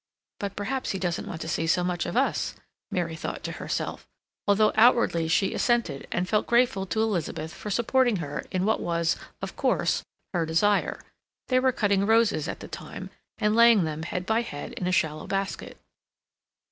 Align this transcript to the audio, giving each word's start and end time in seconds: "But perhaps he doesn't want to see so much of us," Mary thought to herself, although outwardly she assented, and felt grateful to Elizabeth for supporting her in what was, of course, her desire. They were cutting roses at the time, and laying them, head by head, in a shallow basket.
"But 0.39 0.55
perhaps 0.55 0.89
he 0.93 0.97
doesn't 0.97 1.27
want 1.27 1.41
to 1.41 1.47
see 1.47 1.67
so 1.67 1.83
much 1.83 2.07
of 2.07 2.17
us," 2.17 2.55
Mary 2.89 3.15
thought 3.15 3.43
to 3.43 3.51
herself, 3.61 4.07
although 4.47 4.71
outwardly 4.73 5.27
she 5.27 5.53
assented, 5.53 6.07
and 6.11 6.27
felt 6.27 6.47
grateful 6.47 6.87
to 6.87 7.03
Elizabeth 7.03 7.53
for 7.53 7.69
supporting 7.69 8.15
her 8.15 8.43
in 8.49 8.65
what 8.65 8.79
was, 8.79 9.15
of 9.43 9.55
course, 9.55 10.01
her 10.33 10.43
desire. 10.43 11.01
They 11.49 11.59
were 11.59 11.71
cutting 11.71 12.07
roses 12.07 12.47
at 12.47 12.61
the 12.61 12.67
time, 12.67 13.11
and 13.37 13.55
laying 13.55 13.83
them, 13.83 14.01
head 14.01 14.25
by 14.25 14.41
head, 14.41 14.73
in 14.73 14.87
a 14.87 14.91
shallow 14.91 15.27
basket. 15.27 15.77